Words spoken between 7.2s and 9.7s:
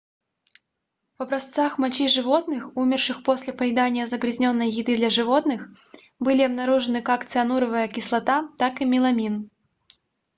циануровая кислота так и меламин